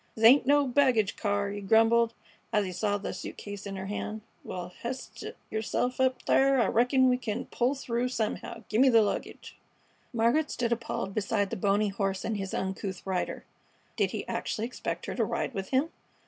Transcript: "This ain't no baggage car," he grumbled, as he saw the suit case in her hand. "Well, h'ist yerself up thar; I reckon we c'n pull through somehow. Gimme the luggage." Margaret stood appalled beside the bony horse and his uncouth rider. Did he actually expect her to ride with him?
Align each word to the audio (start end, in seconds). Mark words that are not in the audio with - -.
"This 0.15 0.25
ain't 0.25 0.47
no 0.47 0.65
baggage 0.65 1.15
car," 1.15 1.51
he 1.51 1.61
grumbled, 1.61 2.15
as 2.51 2.65
he 2.65 2.71
saw 2.71 2.97
the 2.97 3.13
suit 3.13 3.37
case 3.37 3.67
in 3.67 3.75
her 3.75 3.85
hand. 3.85 4.21
"Well, 4.43 4.73
h'ist 4.81 5.23
yerself 5.51 5.99
up 6.01 6.23
thar; 6.23 6.59
I 6.59 6.65
reckon 6.69 7.07
we 7.07 7.19
c'n 7.19 7.45
pull 7.51 7.75
through 7.75 8.07
somehow. 8.09 8.63
Gimme 8.67 8.89
the 8.89 9.03
luggage." 9.03 9.59
Margaret 10.11 10.49
stood 10.49 10.71
appalled 10.71 11.13
beside 11.13 11.51
the 11.51 11.55
bony 11.55 11.89
horse 11.89 12.25
and 12.25 12.35
his 12.37 12.51
uncouth 12.51 13.05
rider. 13.05 13.45
Did 13.95 14.09
he 14.09 14.27
actually 14.27 14.65
expect 14.65 15.05
her 15.05 15.13
to 15.13 15.23
ride 15.23 15.53
with 15.53 15.69
him? 15.69 15.91